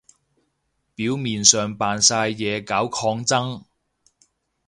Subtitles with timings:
[0.95, 3.65] 表面上扮晒嘢搞抗爭